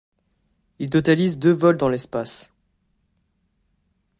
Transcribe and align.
Il 0.79 0.89
totalise 0.89 1.37
deux 1.37 1.51
vols 1.51 1.77
dans 1.77 1.87
l'espace. 1.87 2.51